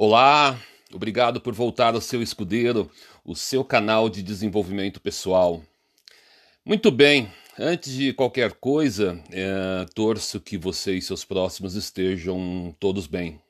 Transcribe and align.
Olá, 0.00 0.56
obrigado 0.94 1.40
por 1.40 1.52
voltar 1.52 1.96
ao 1.96 2.00
seu 2.00 2.22
escudeiro, 2.22 2.88
o 3.24 3.34
seu 3.34 3.64
canal 3.64 4.08
de 4.08 4.22
desenvolvimento 4.22 5.00
pessoal. 5.00 5.60
Muito 6.64 6.92
bem, 6.92 7.28
antes 7.58 7.92
de 7.92 8.12
qualquer 8.12 8.52
coisa, 8.52 9.20
é, 9.32 9.84
torço 9.96 10.38
que 10.38 10.56
você 10.56 10.94
e 10.94 11.02
seus 11.02 11.24
próximos 11.24 11.74
estejam 11.74 12.72
todos 12.78 13.08
bem. 13.08 13.40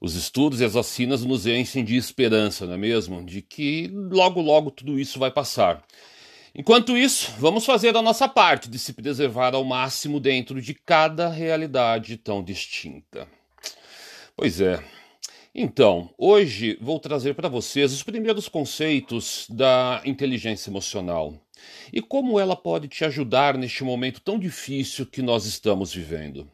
Os 0.00 0.14
estudos 0.14 0.60
e 0.60 0.64
as 0.64 0.74
vacinas 0.74 1.24
nos 1.24 1.48
enchem 1.48 1.84
de 1.84 1.96
esperança, 1.96 2.64
não 2.64 2.74
é 2.74 2.78
mesmo? 2.78 3.20
De 3.26 3.42
que 3.42 3.90
logo, 3.92 4.40
logo 4.40 4.70
tudo 4.70 5.00
isso 5.00 5.18
vai 5.18 5.32
passar. 5.32 5.82
Enquanto 6.54 6.96
isso, 6.96 7.32
vamos 7.40 7.66
fazer 7.66 7.96
a 7.96 8.02
nossa 8.02 8.28
parte 8.28 8.70
de 8.70 8.78
se 8.78 8.92
preservar 8.92 9.56
ao 9.56 9.64
máximo 9.64 10.20
dentro 10.20 10.62
de 10.62 10.74
cada 10.74 11.28
realidade 11.28 12.16
tão 12.18 12.40
distinta. 12.40 13.26
Pois 14.36 14.60
é. 14.60 14.99
Então, 15.54 16.14
hoje 16.16 16.78
vou 16.80 17.00
trazer 17.00 17.34
para 17.34 17.48
vocês 17.48 17.92
os 17.92 18.04
primeiros 18.04 18.48
conceitos 18.48 19.46
da 19.50 20.00
inteligência 20.04 20.70
emocional 20.70 21.34
e 21.92 22.00
como 22.00 22.38
ela 22.38 22.54
pode 22.54 22.86
te 22.86 23.04
ajudar 23.04 23.58
neste 23.58 23.82
momento 23.82 24.20
tão 24.20 24.38
difícil 24.38 25.04
que 25.04 25.20
nós 25.20 25.46
estamos 25.46 25.92
vivendo. 25.92 26.48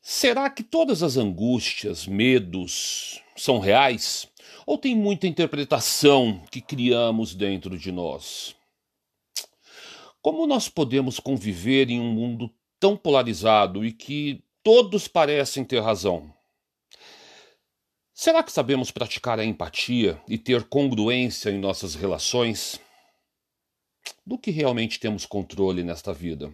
Será 0.00 0.48
que 0.48 0.62
todas 0.62 1.02
as 1.02 1.16
angústias, 1.16 2.06
medos 2.06 3.20
são 3.36 3.58
reais? 3.58 4.28
Ou 4.64 4.78
tem 4.78 4.94
muita 4.94 5.26
interpretação 5.26 6.44
que 6.48 6.60
criamos 6.60 7.34
dentro 7.34 7.76
de 7.76 7.90
nós? 7.90 8.54
Como 10.22 10.46
nós 10.46 10.68
podemos 10.68 11.18
conviver 11.18 11.90
em 11.90 11.98
um 11.98 12.12
mundo 12.12 12.50
tão 12.78 12.96
polarizado 12.96 13.84
e 13.84 13.92
que 13.92 14.44
todos 14.62 15.08
parecem 15.08 15.64
ter 15.64 15.80
razão? 15.80 16.32
Será 18.22 18.42
que 18.42 18.52
sabemos 18.52 18.90
praticar 18.90 19.40
a 19.40 19.44
empatia 19.46 20.20
e 20.28 20.36
ter 20.36 20.64
congruência 20.64 21.48
em 21.48 21.58
nossas 21.58 21.94
relações? 21.94 22.78
Do 24.26 24.36
que 24.36 24.50
realmente 24.50 25.00
temos 25.00 25.24
controle 25.24 25.82
nesta 25.82 26.12
vida? 26.12 26.52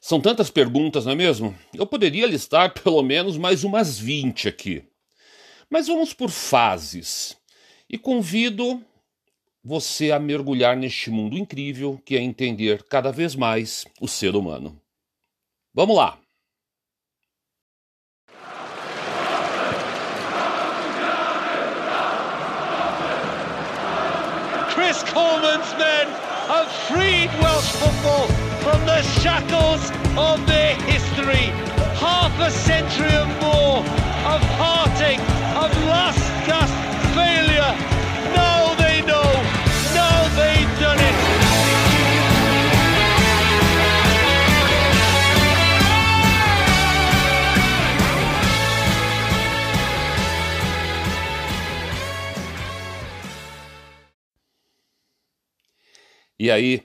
São 0.00 0.22
tantas 0.22 0.48
perguntas, 0.48 1.04
não 1.04 1.12
é 1.12 1.14
mesmo? 1.14 1.54
Eu 1.74 1.86
poderia 1.86 2.26
listar 2.26 2.72
pelo 2.82 3.02
menos 3.02 3.36
mais 3.36 3.62
umas 3.62 3.98
20 3.98 4.48
aqui. 4.48 4.82
Mas 5.68 5.86
vamos 5.86 6.14
por 6.14 6.30
fases. 6.30 7.36
E 7.86 7.98
convido 7.98 8.82
você 9.62 10.12
a 10.12 10.18
mergulhar 10.18 10.78
neste 10.78 11.10
mundo 11.10 11.36
incrível 11.36 12.00
que 12.06 12.16
é 12.16 12.22
entender 12.22 12.84
cada 12.84 13.12
vez 13.12 13.34
mais 13.34 13.84
o 14.00 14.08
ser 14.08 14.34
humano. 14.34 14.80
Vamos 15.74 15.94
lá! 15.94 16.23
Chris 24.94 25.12
Coleman's 25.12 25.72
men 25.76 26.06
have 26.46 26.70
freed 26.86 27.28
Welsh 27.42 27.72
football 27.72 28.28
from 28.62 28.86
the 28.86 29.02
shackles 29.02 29.90
of 30.16 30.46
their 30.46 30.76
history. 30.82 31.50
Half 31.98 32.38
a 32.38 32.48
century 32.48 33.10
and 33.10 33.32
more 33.40 33.78
of 33.78 34.40
heartache, 34.54 35.18
of 35.56 35.72
last 35.88 36.22
gasp 36.46 36.76
failure 37.12 37.93
aí, 56.54 56.82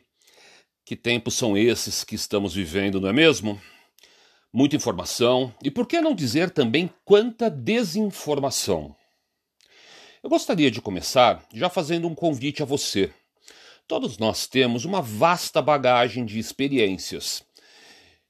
que 0.83 0.95
tempos 0.95 1.35
são 1.35 1.57
esses 1.57 2.03
que 2.03 2.15
estamos 2.15 2.53
vivendo, 2.53 2.99
não 2.99 3.09
é 3.09 3.13
mesmo? 3.13 3.61
Muita 4.51 4.75
informação 4.75 5.53
e 5.63 5.69
por 5.69 5.85
que 5.85 6.01
não 6.01 6.15
dizer 6.15 6.49
também 6.49 6.89
quanta 7.05 7.49
desinformação? 7.49 8.95
Eu 10.21 10.29
gostaria 10.29 10.69
de 10.69 10.81
começar 10.81 11.45
já 11.53 11.69
fazendo 11.69 12.07
um 12.07 12.15
convite 12.15 12.61
a 12.61 12.65
você. 12.65 13.13
Todos 13.87 14.17
nós 14.17 14.47
temos 14.47 14.83
uma 14.83 15.01
vasta 15.01 15.61
bagagem 15.61 16.25
de 16.25 16.37
experiências. 16.37 17.43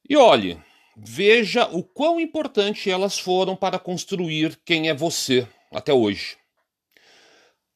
E 0.08 0.16
olhe, 0.16 0.60
veja 0.96 1.68
o 1.68 1.84
quão 1.84 2.20
importante 2.20 2.92
elas 2.92 3.18
foram 3.18 3.56
para 3.56 3.80
construir 3.80 4.60
quem 4.66 4.90
é 4.90 4.94
você 4.94 5.48
até 5.72 5.94
hoje. 5.94 6.39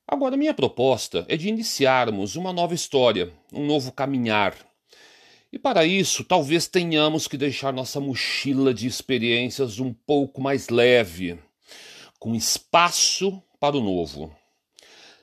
Agora, 0.07 0.35
minha 0.35 0.53
proposta 0.53 1.25
é 1.29 1.37
de 1.37 1.47
iniciarmos 1.47 2.35
uma 2.35 2.51
nova 2.51 2.73
história, 2.73 3.31
um 3.51 3.65
novo 3.65 3.91
caminhar. 3.91 4.55
E 5.51 5.57
para 5.57 5.85
isso, 5.85 6.23
talvez 6.23 6.67
tenhamos 6.67 7.27
que 7.27 7.37
deixar 7.37 7.71
nossa 7.71 7.99
mochila 7.99 8.73
de 8.73 8.85
experiências 8.85 9.79
um 9.79 9.93
pouco 9.93 10.41
mais 10.41 10.67
leve, 10.67 11.39
com 12.19 12.35
espaço 12.35 13.41
para 13.59 13.77
o 13.77 13.81
novo. 13.81 14.35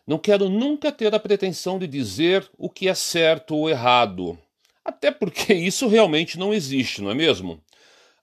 Não 0.06 0.18
quero 0.18 0.48
nunca 0.48 0.90
ter 0.90 1.14
a 1.14 1.20
pretensão 1.20 1.78
de 1.78 1.86
dizer 1.86 2.48
o 2.56 2.70
que 2.70 2.88
é 2.88 2.94
certo 2.94 3.54
ou 3.54 3.68
errado, 3.68 4.38
até 4.84 5.10
porque 5.10 5.52
isso 5.52 5.88
realmente 5.88 6.38
não 6.38 6.54
existe, 6.54 7.02
não 7.02 7.10
é 7.10 7.14
mesmo? 7.14 7.62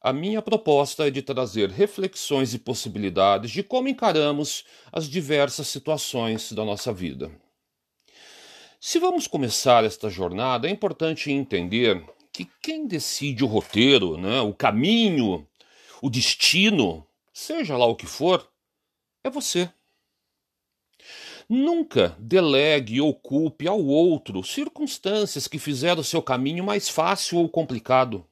A 0.02 0.14
minha 0.14 0.42
proposta 0.42 1.08
é 1.08 1.12
de 1.12 1.22
trazer 1.22 1.70
reflexões 1.70 2.54
e 2.54 2.60
possibilidades 2.60 3.52
de 3.52 3.64
como 3.64 3.88
encaramos 3.88 4.64
as 4.92 5.10
diversas 5.10 5.68
situações 5.68 6.52
da 6.52 6.64
nossa 6.64 6.94
vida. 6.94 7.32
Se 8.80 9.00
vamos 9.00 9.26
começar 9.26 9.84
esta 9.84 10.08
jornada, 10.08 10.68
é 10.68 10.72
importante 10.72 11.32
entender 11.32 12.06
que 12.32 12.48
quem 12.62 12.86
decide 12.86 13.44
o 13.44 13.48
roteiro, 13.48 14.16
né, 14.18 14.40
o 14.42 14.54
caminho, 14.54 15.48
o 16.00 16.10
destino, 16.10 17.06
seja 17.34 17.76
lá 17.76 17.88
o 17.88 17.96
que 17.96 18.06
for, 18.06 18.48
é 19.24 19.30
você. 19.32 19.68
Nunca 21.50 22.16
delegue 22.20 23.02
ou 23.02 23.16
culpe 23.16 23.68
ao 23.68 23.84
outro 23.84 24.44
circunstâncias 24.44 25.48
que 25.48 25.58
fizeram 25.58 26.04
seu 26.04 26.22
caminho 26.22 26.64
mais 26.64 26.88
fácil 26.88 27.40
ou 27.40 27.50
complicado. 27.50 28.24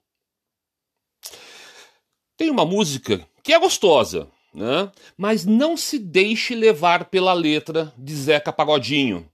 Tem 2.37 2.49
uma 2.49 2.65
música 2.65 3.25
que 3.43 3.53
é 3.53 3.59
gostosa, 3.59 4.27
né? 4.53 4.91
mas 5.17 5.45
não 5.45 5.77
se 5.77 5.99
deixe 5.99 6.55
levar 6.55 7.05
pela 7.05 7.33
letra 7.33 7.93
de 7.97 8.15
Zeca 8.15 8.51
Pagodinho, 8.51 9.29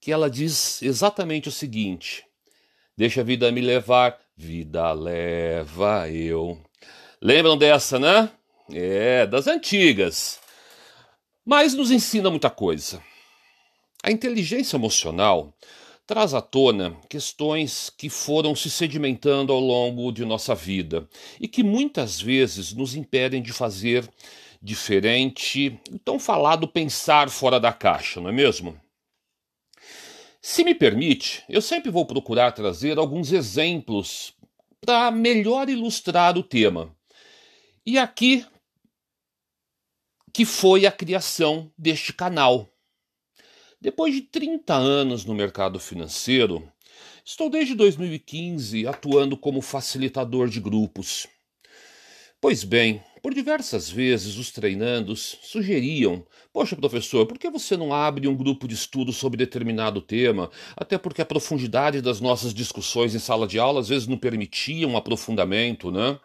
que 0.00 0.10
ela 0.12 0.30
diz 0.30 0.80
exatamente 0.82 1.48
o 1.48 1.52
seguinte: 1.52 2.24
Deixa 2.96 3.22
a 3.22 3.24
vida 3.24 3.50
me 3.50 3.60
levar, 3.60 4.18
vida 4.36 4.92
leva 4.92 6.08
eu. 6.10 6.58
Lembram 7.20 7.56
dessa, 7.56 7.98
né? 7.98 8.30
É, 8.72 9.26
das 9.26 9.46
antigas. 9.46 10.38
Mas 11.44 11.74
nos 11.74 11.90
ensina 11.90 12.30
muita 12.30 12.48
coisa. 12.48 13.02
A 14.02 14.10
inteligência 14.10 14.76
emocional 14.76 15.52
traz 16.10 16.34
à 16.34 16.42
tona 16.42 16.96
questões 17.08 17.88
que 17.88 18.10
foram 18.10 18.52
se 18.56 18.68
sedimentando 18.68 19.52
ao 19.52 19.60
longo 19.60 20.10
de 20.10 20.24
nossa 20.24 20.56
vida 20.56 21.08
e 21.38 21.46
que 21.46 21.62
muitas 21.62 22.20
vezes 22.20 22.72
nos 22.72 22.96
impedem 22.96 23.40
de 23.40 23.52
fazer 23.52 24.10
diferente, 24.60 25.80
o 25.88 26.00
tão 26.00 26.18
falado 26.18 26.66
pensar 26.66 27.30
fora 27.30 27.60
da 27.60 27.72
caixa, 27.72 28.20
não 28.20 28.28
é 28.28 28.32
mesmo? 28.32 28.76
Se 30.42 30.64
me 30.64 30.74
permite, 30.74 31.44
eu 31.48 31.62
sempre 31.62 31.92
vou 31.92 32.04
procurar 32.04 32.50
trazer 32.50 32.98
alguns 32.98 33.30
exemplos 33.30 34.34
para 34.80 35.12
melhor 35.12 35.68
ilustrar 35.68 36.36
o 36.36 36.42
tema. 36.42 36.92
E 37.86 37.96
aqui 37.96 38.44
que 40.32 40.44
foi 40.44 40.86
a 40.86 40.90
criação 40.90 41.70
deste 41.78 42.12
canal. 42.12 42.68
Depois 43.82 44.14
de 44.14 44.20
30 44.20 44.74
anos 44.74 45.24
no 45.24 45.34
mercado 45.34 45.80
financeiro, 45.80 46.70
estou 47.24 47.48
desde 47.48 47.74
2015 47.74 48.86
atuando 48.86 49.38
como 49.38 49.62
facilitador 49.62 50.50
de 50.50 50.60
grupos. 50.60 51.26
Pois 52.42 52.62
bem, 52.62 53.02
por 53.22 53.32
diversas 53.32 53.88
vezes 53.88 54.36
os 54.36 54.50
treinandos 54.50 55.38
sugeriam: 55.42 56.26
Poxa, 56.52 56.76
professor, 56.76 57.24
por 57.24 57.38
que 57.38 57.48
você 57.48 57.74
não 57.74 57.94
abre 57.94 58.28
um 58.28 58.36
grupo 58.36 58.68
de 58.68 58.74
estudo 58.74 59.14
sobre 59.14 59.38
determinado 59.38 60.02
tema? 60.02 60.50
Até 60.76 60.98
porque 60.98 61.22
a 61.22 61.26
profundidade 61.26 62.02
das 62.02 62.20
nossas 62.20 62.52
discussões 62.52 63.14
em 63.14 63.18
sala 63.18 63.46
de 63.46 63.58
aula 63.58 63.80
às 63.80 63.88
vezes 63.88 64.06
não 64.06 64.18
permitia 64.18 64.86
um 64.86 64.96
aprofundamento, 64.96 65.90
né? 65.90 66.20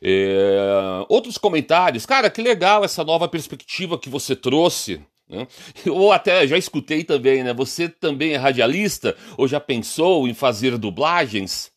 É... 0.00 1.04
Outros 1.08 1.38
comentários, 1.38 2.06
cara, 2.06 2.30
que 2.30 2.40
legal 2.40 2.84
essa 2.84 3.02
nova 3.02 3.28
perspectiva 3.28 3.98
que 3.98 4.08
você 4.08 4.36
trouxe. 4.36 5.04
Né? 5.32 5.48
Ou 5.90 6.12
até 6.12 6.46
já 6.46 6.58
escutei 6.58 7.02
também, 7.02 7.42
né? 7.42 7.54
Você 7.54 7.88
também 7.88 8.34
é 8.34 8.36
radialista 8.36 9.16
ou 9.36 9.48
já 9.48 9.58
pensou 9.58 10.28
em 10.28 10.34
fazer 10.34 10.76
dublagens? 10.76 11.72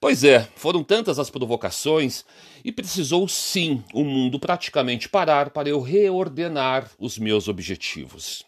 Pois 0.00 0.24
é, 0.24 0.48
foram 0.56 0.84
tantas 0.84 1.18
as 1.18 1.30
provocações 1.30 2.24
e 2.64 2.70
precisou 2.70 3.26
sim 3.28 3.82
o 3.92 4.04
mundo 4.04 4.38
praticamente 4.38 5.08
parar 5.08 5.50
para 5.50 5.68
eu 5.68 5.80
reordenar 5.80 6.90
os 6.98 7.18
meus 7.18 7.48
objetivos. 7.48 8.44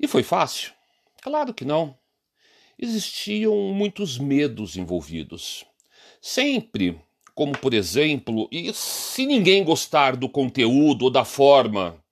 E 0.00 0.06
foi 0.06 0.22
fácil? 0.22 0.72
Claro 1.20 1.52
que 1.52 1.64
não. 1.64 1.96
Existiam 2.78 3.54
muitos 3.72 4.18
medos 4.18 4.76
envolvidos. 4.76 5.64
Sempre, 6.20 6.98
como 7.34 7.56
por 7.56 7.74
exemplo, 7.74 8.48
e 8.50 8.72
se 8.72 9.26
ninguém 9.26 9.64
gostar 9.64 10.16
do 10.16 10.28
conteúdo 10.28 11.02
ou 11.02 11.10
da 11.10 11.24
forma 11.24 12.02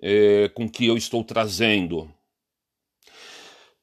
é, 0.00 0.50
com 0.54 0.68
que 0.68 0.86
eu 0.86 0.96
estou 0.96 1.22
trazendo? 1.24 2.12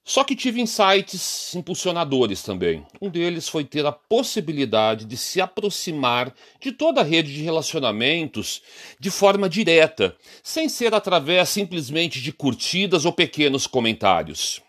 Só 0.03 0.23
que 0.23 0.35
tive 0.35 0.59
insights 0.59 1.53
impulsionadores 1.55 2.41
também. 2.41 2.85
Um 3.01 3.09
deles 3.09 3.47
foi 3.47 3.63
ter 3.63 3.85
a 3.85 3.91
possibilidade 3.91 5.05
de 5.05 5.15
se 5.15 5.39
aproximar 5.39 6.33
de 6.59 6.71
toda 6.71 7.01
a 7.01 7.03
rede 7.03 7.33
de 7.33 7.43
relacionamentos 7.43 8.61
de 8.99 9.11
forma 9.11 9.47
direta, 9.47 10.15
sem 10.43 10.67
ser 10.67 10.93
através 10.93 11.49
simplesmente 11.49 12.19
de 12.19 12.33
curtidas 12.33 13.05
ou 13.05 13.13
pequenos 13.13 13.67
comentários. 13.67 14.61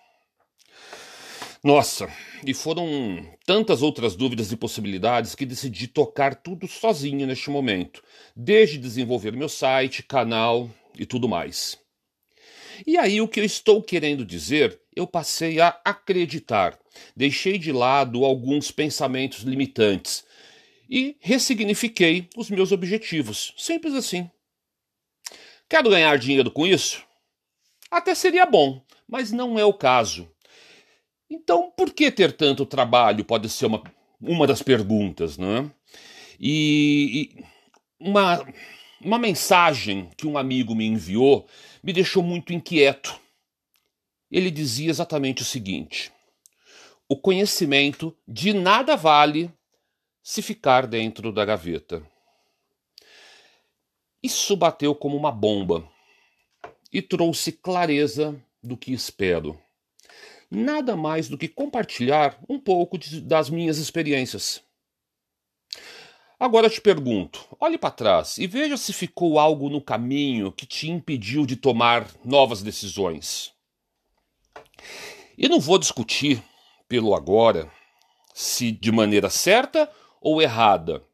Nossa, 1.64 2.08
e 2.44 2.52
foram 2.52 3.24
tantas 3.46 3.82
outras 3.82 4.14
dúvidas 4.14 4.52
e 4.52 4.56
possibilidades 4.56 5.34
que 5.34 5.46
decidi 5.46 5.86
tocar 5.86 6.34
tudo 6.34 6.68
sozinho 6.68 7.26
neste 7.26 7.50
momento, 7.50 8.02
desde 8.36 8.76
desenvolver 8.76 9.32
meu 9.32 9.48
site, 9.48 10.02
canal 10.02 10.68
e 10.98 11.06
tudo 11.06 11.28
mais. 11.28 11.78
E 12.86 12.96
aí 12.96 13.20
o 13.20 13.28
que 13.28 13.40
eu 13.40 13.44
estou 13.44 13.82
querendo 13.82 14.24
dizer, 14.24 14.80
eu 14.94 15.06
passei 15.06 15.60
a 15.60 15.80
acreditar. 15.84 16.78
Deixei 17.16 17.58
de 17.58 17.72
lado 17.72 18.24
alguns 18.24 18.70
pensamentos 18.70 19.40
limitantes 19.40 20.24
e 20.88 21.16
ressignifiquei 21.20 22.28
os 22.36 22.50
meus 22.50 22.72
objetivos. 22.72 23.54
Simples 23.56 23.94
assim. 23.94 24.30
Quero 25.68 25.90
ganhar 25.90 26.18
dinheiro 26.18 26.50
com 26.50 26.66
isso? 26.66 27.02
Até 27.90 28.14
seria 28.14 28.44
bom, 28.44 28.84
mas 29.08 29.32
não 29.32 29.58
é 29.58 29.64
o 29.64 29.72
caso. 29.72 30.30
Então, 31.30 31.70
por 31.74 31.94
que 31.94 32.10
ter 32.10 32.32
tanto 32.32 32.66
trabalho? 32.66 33.24
Pode 33.24 33.48
ser 33.48 33.66
uma, 33.66 33.82
uma 34.20 34.46
das 34.46 34.62
perguntas, 34.62 35.38
né? 35.38 35.70
E, 36.38 37.32
e 37.38 37.44
uma, 37.98 38.46
uma 39.04 39.18
mensagem 39.18 40.10
que 40.16 40.26
um 40.26 40.38
amigo 40.38 40.74
me 40.74 40.86
enviou 40.86 41.46
me 41.82 41.92
deixou 41.92 42.22
muito 42.22 42.52
inquieto. 42.52 43.18
Ele 44.30 44.50
dizia 44.50 44.90
exatamente 44.90 45.42
o 45.42 45.44
seguinte: 45.44 46.12
o 47.08 47.16
conhecimento 47.16 48.16
de 48.26 48.52
nada 48.52 48.96
vale 48.96 49.52
se 50.22 50.40
ficar 50.40 50.86
dentro 50.86 51.32
da 51.32 51.44
gaveta. 51.44 52.02
Isso 54.22 54.56
bateu 54.56 54.94
como 54.94 55.16
uma 55.16 55.32
bomba 55.32 55.86
e 56.92 57.02
trouxe 57.02 57.50
clareza 57.50 58.40
do 58.62 58.76
que 58.76 58.92
espero. 58.92 59.60
Nada 60.48 60.94
mais 60.94 61.28
do 61.28 61.36
que 61.36 61.48
compartilhar 61.48 62.38
um 62.48 62.60
pouco 62.60 62.96
de, 62.96 63.20
das 63.20 63.50
minhas 63.50 63.78
experiências. 63.78 64.62
Agora 66.42 66.68
te 66.68 66.80
pergunto: 66.80 67.46
olhe 67.60 67.78
para 67.78 67.92
trás 67.92 68.36
e 68.36 68.48
veja 68.48 68.76
se 68.76 68.92
ficou 68.92 69.38
algo 69.38 69.70
no 69.70 69.80
caminho 69.80 70.50
que 70.50 70.66
te 70.66 70.90
impediu 70.90 71.46
de 71.46 71.54
tomar 71.54 72.04
novas 72.24 72.64
decisões. 72.64 73.52
E 75.38 75.48
não 75.48 75.60
vou 75.60 75.78
discutir 75.78 76.42
pelo 76.88 77.14
agora 77.14 77.70
se 78.34 78.72
de 78.72 78.90
maneira 78.90 79.30
certa 79.30 79.88
ou 80.20 80.42
errada. 80.42 81.06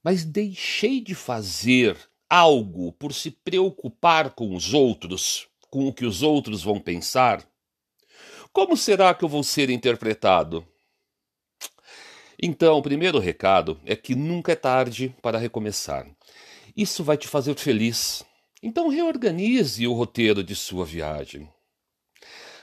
Mas 0.00 0.24
deixei 0.24 1.00
de 1.00 1.16
fazer 1.16 1.98
algo 2.28 2.92
por 2.92 3.12
se 3.12 3.32
preocupar 3.32 4.30
com 4.36 4.54
os 4.54 4.72
outros, 4.72 5.48
com 5.68 5.88
o 5.88 5.92
que 5.92 6.06
os 6.06 6.22
outros 6.22 6.62
vão 6.62 6.78
pensar? 6.78 7.44
Como 8.52 8.76
será 8.76 9.12
que 9.14 9.24
eu 9.24 9.28
vou 9.28 9.42
ser 9.42 9.68
interpretado? 9.68 10.64
Então, 12.42 12.78
o 12.78 12.82
primeiro 12.82 13.18
recado 13.18 13.78
é 13.84 13.94
que 13.94 14.14
nunca 14.14 14.52
é 14.52 14.56
tarde 14.56 15.14
para 15.20 15.36
recomeçar. 15.36 16.06
Isso 16.74 17.04
vai 17.04 17.18
te 17.18 17.28
fazer 17.28 17.54
feliz. 17.56 18.24
Então, 18.62 18.88
reorganize 18.88 19.86
o 19.86 19.92
roteiro 19.92 20.42
de 20.42 20.56
sua 20.56 20.86
viagem. 20.86 21.46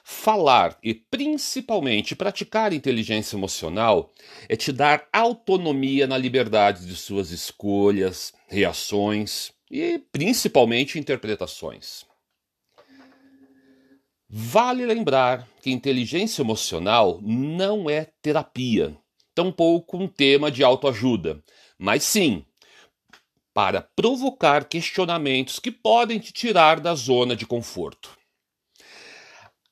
Falar 0.04 0.80
e 0.82 0.96
principalmente 0.96 2.16
praticar 2.16 2.74
inteligência 2.74 3.36
emocional 3.36 4.12
é 4.50 4.56
te 4.56 4.72
dar 4.72 5.08
autonomia 5.14 6.08
na 6.08 6.18
liberdade 6.18 6.88
de 6.88 6.96
suas 6.96 7.30
escolhas, 7.30 8.34
reações 8.48 9.52
e 9.70 10.00
principalmente 10.12 10.98
interpretações. 10.98 12.04
Vale 14.28 14.86
lembrar 14.88 15.48
que 15.62 15.70
inteligência 15.70 16.42
emocional 16.42 17.20
não 17.22 17.90
é 17.90 18.06
terapia 18.22 18.98
tampouco 19.38 19.96
um 19.98 20.08
tema 20.08 20.50
de 20.50 20.64
autoajuda, 20.64 21.44
mas 21.78 22.04
sim 22.04 22.44
para 23.54 23.84
provocar 23.96 24.66
questionamentos 24.66 25.60
que 25.60 25.70
podem 25.72 26.18
te 26.18 26.34
tirar 26.34 26.80
da 26.80 26.96
zona 26.96 27.36
de 27.36 27.46
conforto. 27.46 28.18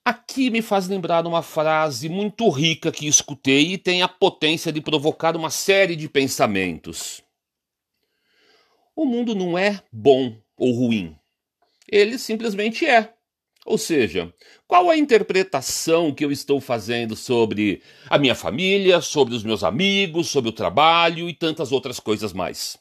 Aqui 0.03 0.51
me 0.51 0.61
faz 0.61 0.87
lembrar 0.87 1.25
uma 1.25 1.41
frase 1.41 2.07
muito 2.09 2.47
rica 2.49 2.91
que 2.91 3.07
escutei 3.07 3.73
e 3.73 3.77
tem 3.79 4.03
a 4.03 4.07
potência 4.07 4.71
de 4.71 4.81
provocar 4.81 5.35
uma 5.35 5.49
série 5.49 5.95
de 5.95 6.07
pensamentos. 6.07 7.23
O 8.95 9.03
mundo 9.03 9.33
não 9.33 9.57
é 9.57 9.81
bom 9.91 10.37
ou 10.55 10.71
ruim. 10.73 11.17
Ele 11.91 12.19
simplesmente 12.19 12.85
é. 12.85 13.14
Ou 13.65 13.79
seja, 13.79 14.31
qual 14.67 14.91
a 14.91 14.95
interpretação 14.95 16.13
que 16.13 16.23
eu 16.23 16.31
estou 16.31 16.61
fazendo 16.61 17.15
sobre 17.15 17.81
a 18.07 18.19
minha 18.19 18.35
família, 18.35 19.01
sobre 19.01 19.33
os 19.33 19.43
meus 19.43 19.63
amigos, 19.63 20.29
sobre 20.29 20.51
o 20.51 20.53
trabalho 20.53 21.27
e 21.27 21.33
tantas 21.33 21.71
outras 21.71 21.99
coisas 21.99 22.31
mais? 22.31 22.77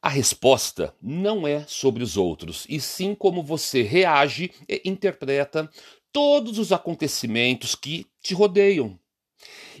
A 0.00 0.08
resposta 0.08 0.94
não 1.02 1.48
é 1.48 1.64
sobre 1.66 2.04
os 2.04 2.16
outros, 2.16 2.64
e 2.68 2.80
sim 2.80 3.12
como 3.12 3.42
você 3.42 3.82
reage 3.82 4.52
e 4.68 4.80
interpreta 4.84 5.68
todos 6.12 6.56
os 6.56 6.70
acontecimentos 6.70 7.74
que 7.74 8.06
te 8.22 8.34
rodeiam. 8.34 8.96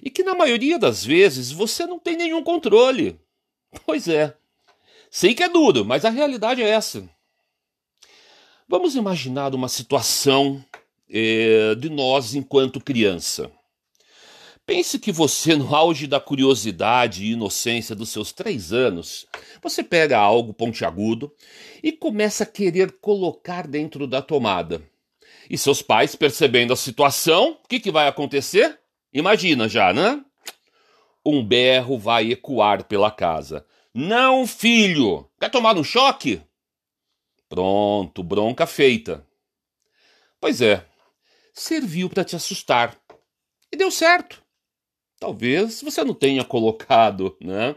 E 0.02 0.10
que 0.10 0.24
na 0.24 0.34
maioria 0.34 0.80
das 0.80 1.04
vezes 1.04 1.52
você 1.52 1.86
não 1.86 2.00
tem 2.00 2.16
nenhum 2.16 2.42
controle. 2.42 3.20
Pois 3.86 4.08
é. 4.08 4.36
Sei 5.10 5.34
que 5.34 5.44
é 5.44 5.48
duro, 5.48 5.84
mas 5.84 6.04
a 6.04 6.10
realidade 6.10 6.60
é 6.60 6.68
essa. 6.68 7.08
Vamos 8.70 8.94
imaginar 8.96 9.54
uma 9.54 9.66
situação 9.66 10.62
é, 11.08 11.74
de 11.76 11.88
nós 11.88 12.34
enquanto 12.34 12.78
criança. 12.78 13.50
Pense 14.66 14.98
que 14.98 15.10
você, 15.10 15.56
no 15.56 15.74
auge 15.74 16.06
da 16.06 16.20
curiosidade 16.20 17.24
e 17.24 17.32
inocência 17.32 17.96
dos 17.96 18.10
seus 18.10 18.30
três 18.30 18.70
anos, 18.70 19.26
você 19.62 19.82
pega 19.82 20.18
algo 20.18 20.52
pontiagudo 20.52 21.32
e 21.82 21.90
começa 21.90 22.44
a 22.44 22.46
querer 22.46 22.92
colocar 23.00 23.66
dentro 23.66 24.06
da 24.06 24.20
tomada. 24.20 24.82
E 25.48 25.56
seus 25.56 25.80
pais, 25.80 26.14
percebendo 26.14 26.70
a 26.70 26.76
situação, 26.76 27.56
o 27.64 27.68
que, 27.68 27.80
que 27.80 27.90
vai 27.90 28.06
acontecer? 28.06 28.78
Imagina 29.14 29.66
já, 29.66 29.94
né? 29.94 30.22
Um 31.24 31.42
berro 31.42 31.98
vai 31.98 32.32
ecoar 32.32 32.84
pela 32.84 33.10
casa. 33.10 33.64
Não, 33.94 34.46
filho! 34.46 35.26
Quer 35.40 35.50
tomar 35.50 35.78
um 35.78 35.82
choque? 35.82 36.42
Pronto, 37.48 38.22
bronca 38.22 38.66
feita. 38.66 39.26
Pois 40.40 40.60
é, 40.60 40.86
serviu 41.52 42.08
para 42.08 42.24
te 42.24 42.36
assustar. 42.36 42.98
E 43.72 43.76
deu 43.76 43.90
certo. 43.90 44.42
Talvez 45.18 45.82
você 45.82 46.04
não 46.04 46.14
tenha 46.14 46.44
colocado 46.44 47.36
né, 47.40 47.74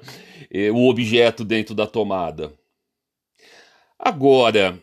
eh, 0.52 0.70
o 0.72 0.88
objeto 0.88 1.44
dentro 1.44 1.74
da 1.74 1.88
tomada. 1.88 2.54
Agora, 3.98 4.80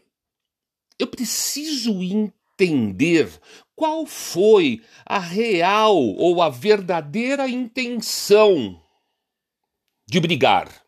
eu 0.99 1.07
preciso 1.07 2.03
entender 2.03 3.31
qual 3.77 4.05
foi 4.07 4.83
a 5.07 5.21
real 5.21 5.97
ou 5.97 6.43
a 6.43 6.49
verdadeira 6.49 7.49
intenção 7.49 8.83
de 10.07 10.19
brigar. 10.19 10.83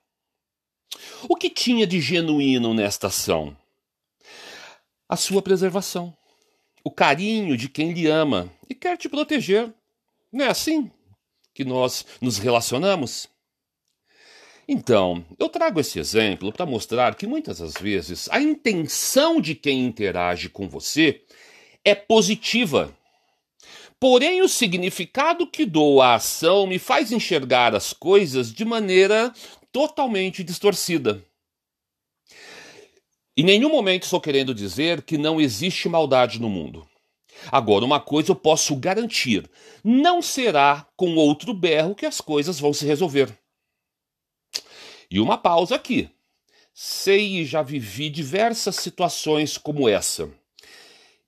O 1.28 1.37
que 1.37 1.49
tinha 1.49 1.87
de 1.87 2.00
genuíno 2.00 2.75
nesta 2.75 3.07
ação? 3.07 3.57
A 5.11 5.17
sua 5.17 5.43
preservação, 5.43 6.17
o 6.85 6.90
carinho 6.90 7.57
de 7.57 7.69
quem 7.69 7.93
lhe 7.93 8.07
ama 8.07 8.49
e 8.69 8.76
quer 8.76 8.97
te 8.97 9.09
proteger. 9.09 9.75
Não 10.33 10.45
é 10.45 10.49
assim 10.49 10.88
que 11.52 11.64
nós 11.64 12.07
nos 12.21 12.38
relacionamos? 12.38 13.29
Então, 14.69 15.26
eu 15.37 15.49
trago 15.49 15.81
esse 15.81 15.99
exemplo 15.99 16.52
para 16.52 16.64
mostrar 16.64 17.17
que 17.17 17.26
muitas 17.26 17.59
das 17.59 17.75
vezes 17.75 18.29
a 18.31 18.40
intenção 18.40 19.40
de 19.40 19.57
quem 19.57 19.85
interage 19.85 20.49
com 20.49 20.69
você 20.69 21.25
é 21.85 21.93
positiva. 21.93 22.97
Porém, 23.99 24.43
o 24.43 24.49
significado 24.49 25.45
que 25.45 25.67
dou 25.67 26.00
à 26.00 26.14
ação 26.14 26.69
me 26.69 26.79
faz 26.79 27.11
enxergar 27.11 27.75
as 27.75 27.93
coisas 27.93 28.52
de 28.52 28.64
maneira 28.64 29.35
totalmente 29.73 30.45
distorcida. 30.45 31.21
Em 33.40 33.42
nenhum 33.42 33.70
momento 33.70 34.02
estou 34.02 34.20
querendo 34.20 34.54
dizer 34.54 35.00
que 35.00 35.16
não 35.16 35.40
existe 35.40 35.88
maldade 35.88 36.38
no 36.38 36.50
mundo. 36.50 36.87
Agora, 37.50 37.87
uma 37.87 37.99
coisa 37.99 38.32
eu 38.32 38.37
posso 38.37 38.76
garantir: 38.76 39.50
não 39.82 40.20
será 40.20 40.87
com 40.94 41.16
outro 41.16 41.54
berro 41.54 41.94
que 41.94 42.04
as 42.04 42.20
coisas 42.20 42.61
vão 42.61 42.75
se 42.75 42.85
resolver. 42.85 43.35
E 45.11 45.18
uma 45.18 45.38
pausa 45.38 45.76
aqui. 45.76 46.11
Sei 46.75 47.38
e 47.38 47.47
já 47.47 47.62
vivi 47.62 48.11
diversas 48.11 48.76
situações 48.76 49.56
como 49.56 49.88
essa. 49.88 50.30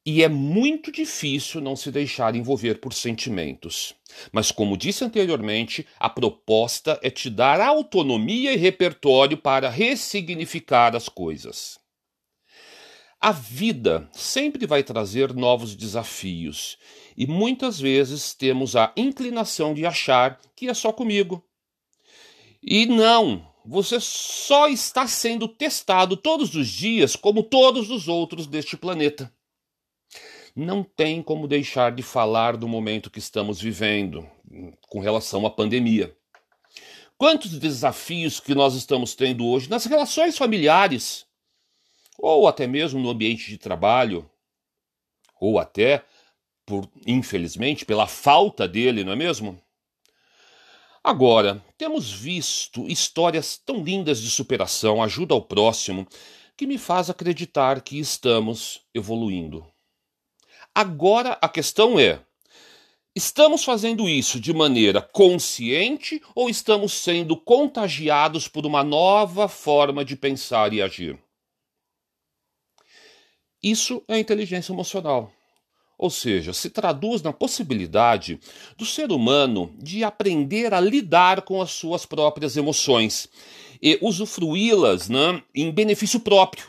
E 0.05 0.23
é 0.23 0.29
muito 0.29 0.93
difícil 0.93 1.63
não 1.63 1.75
se 1.75 1.91
deixar 1.91 2.37
envolver 2.37 2.79
por 2.79 2.93
sentimentos. 2.93 3.95
Mas, 4.31 4.53
como 4.53 4.77
disse 4.77 5.03
anteriormente, 5.03 5.87
a 5.99 6.11
proposta 6.11 7.01
é 7.03 7.09
te 7.09 7.31
dar 7.31 7.59
autonomia 7.59 8.53
e 8.53 8.57
repertório 8.59 9.39
para 9.39 9.71
ressignificar 9.71 10.95
as 10.95 11.09
coisas. 11.09 11.81
A 13.23 13.31
vida 13.31 14.11
sempre 14.13 14.67
vai 14.67 14.83
trazer 14.83 15.33
novos 15.33 15.77
desafios 15.77 16.77
e 17.17 17.25
muitas 17.25 17.79
vezes 17.79 18.35
temos 18.35 18.75
a 18.75 18.93
inclinação 18.97 19.73
de 19.73 19.87
achar 19.87 20.41
que 20.57 20.69
é 20.69 20.75
só 20.75 20.93
comigo. 20.93 21.45
E 22.61 22.85
não, 22.85 23.47
você 23.65 23.99
só 24.01 24.67
está 24.67 25.07
sendo 25.07 25.47
testado 25.47 26.17
todos 26.17 26.57
os 26.57 26.67
dias 26.67 27.15
como 27.15 27.45
todos 27.45 27.91
os 27.91 28.09
outros 28.09 28.49
deste 28.49 28.77
planeta 28.77 29.33
não 30.55 30.85
tem 30.85 31.23
como 31.23 31.49
deixar 31.49 31.93
de 31.93 32.03
falar 32.03 32.57
do 32.57 32.69
momento 32.69 33.11
que 33.11 33.19
estamos 33.19 33.61
vivendo 33.61 34.29
com 34.89 35.01
relação 35.01 35.47
à 35.47 35.51
pandemia. 35.51 36.15
Quantos 37.17 37.59
desafios 37.59 38.41
que 38.41 38.55
nós 38.55 38.75
estamos 38.75 39.15
tendo 39.15 39.47
hoje 39.47 39.71
nas 39.71 39.85
relações 39.85 40.37
familiares, 40.37 41.25
ou 42.23 42.47
até 42.47 42.69
mesmo 42.69 43.01
no 43.01 43.11
ambiente 43.11 43.51
de 43.51 43.59
trabalho, 43.59 44.31
ou 45.41 45.59
até, 45.59 46.05
por 46.65 46.89
infelizmente, 47.05 47.85
pela 47.85 48.07
falta 48.07 48.69
dele, 48.69 49.03
não 49.03 49.13
é 49.13 49.17
mesmo? 49.17 49.61
Agora, 51.03 51.61
temos 51.77 52.13
visto 52.13 52.87
histórias 52.87 53.59
tão 53.59 53.83
lindas 53.83 54.23
de 54.23 54.31
superação, 54.31 55.03
ajuda 55.03 55.35
ao 55.35 55.43
próximo, 55.43 56.07
que 56.57 56.65
me 56.65 56.79
faz 56.79 57.11
acreditar 57.11 57.81
que 57.81 57.99
estamos 57.99 58.83
evoluindo. 58.95 59.67
Agora 60.73 61.37
a 61.43 61.49
questão 61.49 61.99
é: 61.99 62.21
estamos 63.17 63.65
fazendo 63.65 64.09
isso 64.09 64.39
de 64.39 64.53
maneira 64.53 65.03
consciente 65.03 66.23
ou 66.37 66.49
estamos 66.49 66.93
sendo 66.93 67.37
contagiados 67.37 68.47
por 68.47 68.65
uma 68.65 68.85
nova 68.85 69.49
forma 69.49 70.05
de 70.05 70.15
pensar 70.15 70.73
e 70.73 70.81
agir? 70.81 71.19
Isso 73.63 74.03
é 74.09 74.19
inteligência 74.19 74.73
emocional. 74.73 75.33
Ou 75.97 76.11
seja, 76.11 76.53
se 76.53 76.69
traduz 76.69 77.23
na 77.23 77.33
possibilidade 77.33 78.41
do 78.77 78.85
ser 78.85 79.13
humano 79.13 79.73
de 79.79 80.03
aprender 80.03 80.75
a 80.75 80.81
lidar 80.81 81.43
com 81.43 81.63
as 81.63 81.71
suas 81.71 82.05
próprias 82.05 82.57
emoções 82.57 83.29
e 83.81 83.99
usufruí-las 84.03 85.09
né, 85.09 85.41
em 85.55 85.71
benefício 85.71 86.19
próprio. 86.19 86.67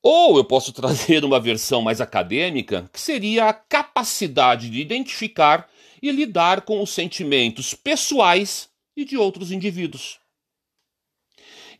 Ou 0.00 0.36
eu 0.36 0.44
posso 0.44 0.70
trazer 0.74 1.24
uma 1.24 1.40
versão 1.40 1.82
mais 1.82 2.00
acadêmica, 2.00 2.88
que 2.92 3.00
seria 3.00 3.46
a 3.46 3.52
capacidade 3.52 4.70
de 4.70 4.80
identificar 4.80 5.68
e 6.00 6.12
lidar 6.12 6.60
com 6.60 6.80
os 6.80 6.90
sentimentos 6.90 7.74
pessoais 7.74 8.68
e 8.96 9.04
de 9.04 9.16
outros 9.16 9.50
indivíduos. 9.50 10.20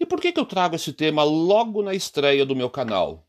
E 0.00 0.04
por 0.04 0.20
que, 0.20 0.32
que 0.32 0.40
eu 0.40 0.44
trago 0.44 0.74
esse 0.74 0.92
tema 0.92 1.22
logo 1.22 1.82
na 1.82 1.94
estreia 1.94 2.44
do 2.44 2.56
meu 2.56 2.68
canal? 2.68 3.25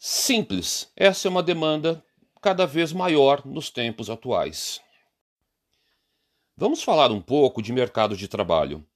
Simples, 0.00 0.92
essa 0.96 1.26
é 1.26 1.30
uma 1.30 1.42
demanda 1.42 2.04
cada 2.40 2.64
vez 2.64 2.92
maior 2.92 3.44
nos 3.44 3.68
tempos 3.68 4.08
atuais. 4.08 4.80
Vamos 6.56 6.84
falar 6.84 7.10
um 7.10 7.20
pouco 7.20 7.60
de 7.60 7.72
mercado 7.72 8.16
de 8.16 8.28
trabalho. 8.28 8.86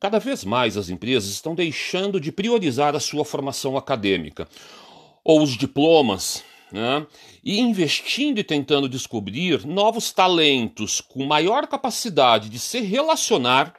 Cada 0.00 0.18
vez 0.18 0.42
mais 0.42 0.78
as 0.78 0.88
empresas 0.88 1.30
estão 1.30 1.54
deixando 1.54 2.18
de 2.18 2.32
priorizar 2.32 2.96
a 2.96 3.00
sua 3.00 3.26
formação 3.26 3.76
acadêmica 3.76 4.48
ou 5.22 5.42
os 5.42 5.50
diplomas, 5.54 6.42
né? 6.72 7.06
e 7.44 7.60
investindo 7.60 8.38
e 8.38 8.44
tentando 8.44 8.88
descobrir 8.88 9.66
novos 9.66 10.12
talentos 10.12 11.02
com 11.02 11.26
maior 11.26 11.66
capacidade 11.66 12.48
de 12.48 12.58
se 12.58 12.80
relacionar 12.80 13.74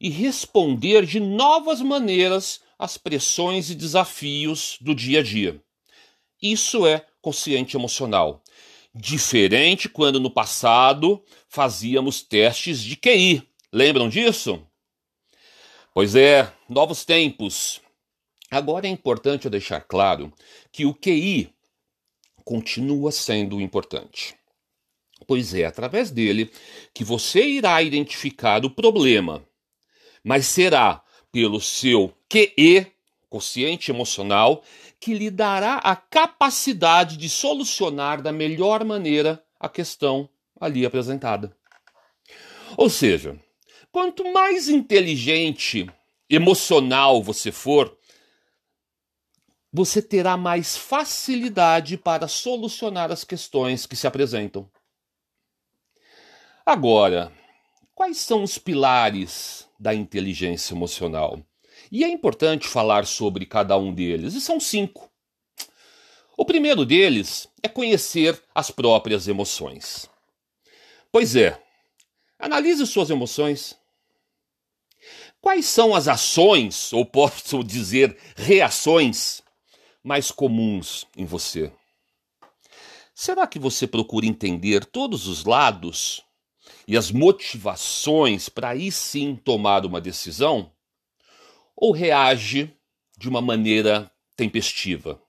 e 0.00 0.08
responder 0.08 1.04
de 1.04 1.18
novas 1.18 1.82
maneiras 1.82 2.60
às 2.78 2.96
pressões 2.96 3.68
e 3.68 3.74
desafios 3.74 4.78
do 4.80 4.94
dia 4.94 5.18
a 5.18 5.22
dia. 5.24 5.60
Isso 6.40 6.86
é 6.86 7.04
consciente 7.20 7.76
emocional. 7.76 8.42
Diferente 8.94 9.88
quando 9.88 10.20
no 10.20 10.30
passado 10.30 11.22
fazíamos 11.48 12.22
testes 12.22 12.82
de 12.82 12.96
QI. 12.96 13.42
Lembram 13.72 14.08
disso? 14.08 14.64
Pois 15.92 16.14
é, 16.14 16.52
novos 16.68 17.04
tempos. 17.04 17.80
Agora 18.50 18.86
é 18.86 18.90
importante 18.90 19.44
eu 19.44 19.50
deixar 19.50 19.80
claro 19.80 20.32
que 20.72 20.86
o 20.86 20.94
QI 20.94 21.52
continua 22.44 23.12
sendo 23.12 23.60
importante. 23.60 24.34
Pois 25.26 25.52
é 25.52 25.66
através 25.66 26.10
dele 26.10 26.50
que 26.94 27.04
você 27.04 27.44
irá 27.44 27.82
identificar 27.82 28.64
o 28.64 28.70
problema, 28.70 29.44
mas 30.24 30.46
será 30.46 31.02
pelo 31.30 31.60
seu 31.60 32.14
QE, 32.28 32.86
consciente 33.28 33.90
emocional, 33.90 34.62
que 35.00 35.14
lhe 35.14 35.30
dará 35.30 35.76
a 35.76 35.94
capacidade 35.94 37.16
de 37.16 37.28
solucionar 37.28 38.20
da 38.20 38.32
melhor 38.32 38.84
maneira 38.84 39.42
a 39.58 39.68
questão 39.68 40.28
ali 40.60 40.84
apresentada. 40.84 41.56
Ou 42.76 42.90
seja, 42.90 43.38
Quanto 43.90 44.32
mais 44.32 44.68
inteligente, 44.68 45.90
emocional 46.28 47.22
você 47.22 47.50
for, 47.50 47.96
você 49.72 50.02
terá 50.02 50.36
mais 50.36 50.76
facilidade 50.76 51.96
para 51.96 52.28
solucionar 52.28 53.10
as 53.10 53.24
questões 53.24 53.86
que 53.86 53.96
se 53.96 54.06
apresentam. 54.06 54.70
Agora, 56.64 57.32
quais 57.94 58.18
são 58.18 58.42
os 58.42 58.58
pilares 58.58 59.68
da 59.80 59.94
inteligência 59.94 60.74
emocional? 60.74 61.42
E 61.90 62.04
é 62.04 62.08
importante 62.08 62.68
falar 62.68 63.06
sobre 63.06 63.46
cada 63.46 63.76
um 63.78 63.92
deles, 63.92 64.34
e 64.34 64.40
são 64.40 64.60
cinco. 64.60 65.10
O 66.36 66.44
primeiro 66.44 66.84
deles 66.84 67.48
é 67.62 67.68
conhecer 67.68 68.40
as 68.54 68.70
próprias 68.70 69.26
emoções. 69.26 70.08
Pois 71.10 71.34
é, 71.34 71.60
analise 72.38 72.86
suas 72.86 73.10
emoções. 73.10 73.76
Quais 75.40 75.66
são 75.66 75.94
as 75.94 76.08
ações, 76.08 76.92
ou 76.92 77.04
posso 77.04 77.64
dizer 77.64 78.16
reações, 78.36 79.42
mais 80.02 80.30
comuns 80.30 81.06
em 81.16 81.24
você? 81.24 81.72
Será 83.14 83.46
que 83.46 83.58
você 83.58 83.86
procura 83.86 84.26
entender 84.26 84.84
todos 84.84 85.26
os 85.26 85.44
lados 85.44 86.22
e 86.86 86.96
as 86.96 87.10
motivações 87.10 88.48
para 88.48 88.68
aí 88.68 88.92
sim 88.92 89.34
tomar 89.34 89.84
uma 89.84 90.00
decisão? 90.00 90.72
Ou 91.80 91.92
reage 91.92 92.76
de 93.16 93.28
uma 93.28 93.40
maneira 93.40 94.10
tempestiva? 94.36 95.22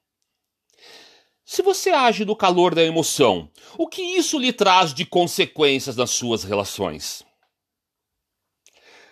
Se 1.46 1.62
você 1.62 1.92
age 1.92 2.26
no 2.26 2.36
calor 2.36 2.74
da 2.74 2.84
emoção, 2.84 3.52
o 3.78 3.88
que 3.88 4.02
isso 4.02 4.40
lhe 4.40 4.52
traz 4.52 4.92
de 4.92 5.06
consequências 5.06 5.96
nas 5.96 6.10
suas 6.10 6.44
relações? 6.44 7.24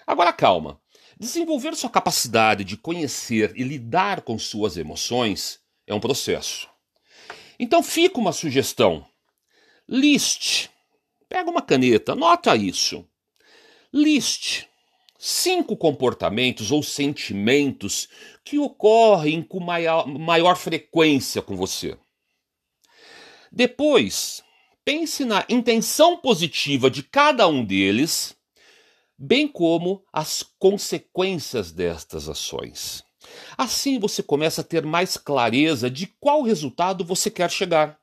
Agora 0.07 0.33
calma. 0.33 0.81
Desenvolver 1.19 1.75
sua 1.75 1.91
capacidade 1.91 2.63
de 2.63 2.75
conhecer 2.75 3.53
e 3.55 3.61
lidar 3.61 4.21
com 4.21 4.39
suas 4.39 4.75
emoções 4.75 5.59
é 5.85 5.93
um 5.93 5.99
processo. 5.99 6.67
Então 7.59 7.83
fica 7.83 8.19
uma 8.19 8.33
sugestão. 8.33 9.05
Liste. 9.87 10.71
Pega 11.29 11.51
uma 11.51 11.61
caneta, 11.61 12.13
anota 12.13 12.55
isso. 12.55 13.07
Liste 13.93 14.67
cinco 15.17 15.75
comportamentos 15.75 16.71
ou 16.71 16.83
sentimentos 16.83 18.07
que 18.43 18.59
ocorrem 18.59 19.41
com 19.41 19.59
maior, 19.59 20.07
maior 20.07 20.55
frequência 20.55 21.41
com 21.41 21.55
você. 21.55 21.97
Depois, 23.51 24.43
pense 24.85 25.25
na 25.25 25.45
intenção 25.49 26.17
positiva 26.17 26.89
de 26.89 27.03
cada 27.03 27.47
um 27.47 27.63
deles 27.63 28.37
bem 29.17 29.47
como 29.47 30.03
as 30.13 30.43
consequências 30.59 31.71
destas 31.71 32.29
ações. 32.29 33.03
Assim 33.57 33.99
você 33.99 34.21
começa 34.21 34.61
a 34.61 34.63
ter 34.63 34.85
mais 34.85 35.17
clareza 35.17 35.89
de 35.89 36.07
qual 36.19 36.43
resultado 36.43 37.03
você 37.03 37.31
quer 37.31 37.49
chegar. 37.49 37.99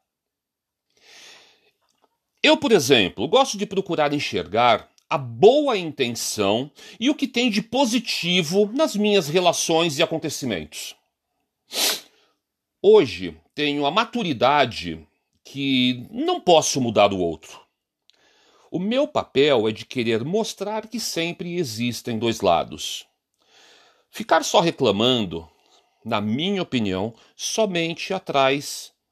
Eu, 2.42 2.56
por 2.56 2.73
exemplo, 2.73 3.26
gosto 3.28 3.56
de 3.56 3.64
procurar 3.64 4.12
enxergar 4.12 4.90
a 5.08 5.18
boa 5.18 5.76
intenção 5.76 6.70
e 6.99 7.11
o 7.11 7.14
que 7.14 7.28
tem 7.28 7.50
de 7.50 7.62
positivo 7.62 8.70
nas 8.73 8.96
minhas 8.96 9.28
relações 9.28 9.99
e 9.99 10.02
acontecimentos. 10.02 10.96
Hoje 12.82 13.37
tenho 13.54 13.87
a 13.87 13.90
maturidade 13.90 15.06
que 15.44 16.06
não 16.11 16.40
posso 16.40 16.80
mudar 16.80 17.12
o 17.12 17.18
outro. 17.18 17.61
O 18.70 18.78
meu 18.78 19.06
papel 19.06 19.68
é 19.68 19.73
de 19.73 19.87
querer 19.87 20.25
mostrar 20.25 20.88
que 20.88 20.99
sempre 20.99 21.56
existem 21.56 22.18
dois 22.18 22.40
lados. 22.40 23.06
Ficar 24.11 24.44
só 24.44 24.61
reclamando, 24.61 25.49
na 26.04 26.20
minha 26.20 26.61
opinião, 26.62 27.14
somente 27.37 28.12
atrai, 28.12 28.61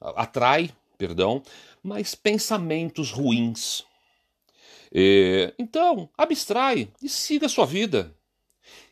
atrai, 0.00 0.70
perdão, 0.98 1.42
mais 1.82 2.14
pensamentos 2.14 3.10
ruins. 3.10 3.84
É, 4.94 5.54
então, 5.58 6.10
abstrai 6.16 6.88
e 7.02 7.08
siga 7.08 7.46
a 7.46 7.48
sua 7.48 7.64
vida. 7.64 8.14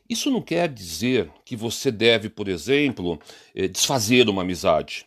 Isso 0.08 0.30
não 0.30 0.40
quer 0.42 0.68
dizer 0.68 1.30
que 1.44 1.54
você 1.54 1.92
deve, 1.92 2.28
por 2.28 2.48
exemplo, 2.48 3.20
é, 3.54 3.68
desfazer 3.68 4.28
uma 4.28 4.42
amizade. 4.42 5.06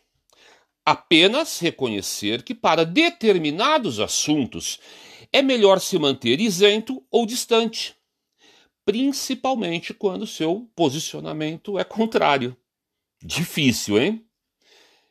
Apenas 0.86 1.58
reconhecer 1.58 2.42
que, 2.42 2.54
para 2.54 2.84
determinados 2.84 3.98
assuntos, 3.98 4.78
é 5.32 5.42
melhor 5.42 5.80
se 5.80 5.98
manter 5.98 6.40
isento 6.40 7.04
ou 7.10 7.26
distante, 7.26 7.96
principalmente 8.84 9.92
quando 9.92 10.26
seu 10.26 10.70
posicionamento 10.76 11.78
é 11.78 11.84
contrário. 11.84 12.56
Difícil, 13.22 13.98
hein? 13.98 14.24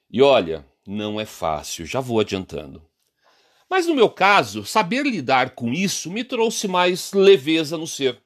E 0.10 0.22
olha, 0.22 0.66
não 0.88 1.20
é 1.20 1.26
fácil, 1.26 1.86
já 1.86 2.00
vou 2.00 2.20
adiantando. 2.20 2.88
Mas 3.74 3.88
no 3.88 3.96
meu 3.96 4.08
caso, 4.08 4.64
saber 4.64 5.04
lidar 5.04 5.56
com 5.56 5.74
isso 5.74 6.12
me 6.12 6.24
trouxe 6.24 6.68
mais 6.68 7.12
leveza 7.12 7.76
no 7.76 7.88
ser. 7.88 8.22